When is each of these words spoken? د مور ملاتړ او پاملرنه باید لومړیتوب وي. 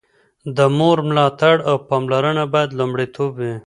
د 0.55 0.57
مور 0.77 0.97
ملاتړ 1.09 1.55
او 1.69 1.75
پاملرنه 1.89 2.43
باید 2.53 2.75
لومړیتوب 2.79 3.31
وي. 3.39 3.53